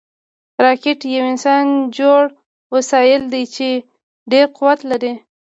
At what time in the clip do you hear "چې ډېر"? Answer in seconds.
3.55-4.45